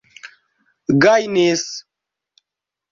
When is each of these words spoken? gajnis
gajnis 1.03 1.65